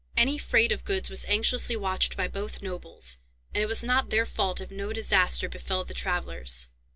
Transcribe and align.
Any 0.17 0.39
freight 0.39 0.71
of 0.71 0.83
goods 0.83 1.11
was 1.11 1.25
anxiously 1.27 1.75
watched 1.75 2.17
by 2.17 2.27
both 2.27 2.63
nobles, 2.63 3.19
and 3.53 3.61
it 3.61 3.67
was 3.67 3.83
not 3.83 4.09
their 4.09 4.25
fault 4.25 4.59
if 4.59 4.71
no 4.71 4.91
disaster 4.91 5.47
befell 5.47 5.85
the 5.85 5.93
travellers. 5.93 6.71